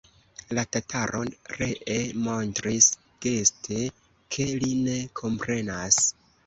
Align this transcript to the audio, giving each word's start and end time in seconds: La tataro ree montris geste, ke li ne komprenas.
La 0.57 0.61
tataro 0.75 1.19
ree 1.57 1.99
montris 2.29 2.89
geste, 3.27 3.81
ke 4.37 4.51
li 4.65 4.77
ne 4.89 4.99
komprenas. 5.23 6.07